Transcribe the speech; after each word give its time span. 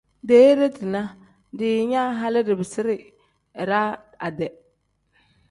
Deere 0.29 0.69
dina 0.77 1.01
diinyaa 1.61 2.07
hali 2.23 2.43
dibirisi 2.49 2.97
iraa 3.67 3.87
ade. 4.31 4.51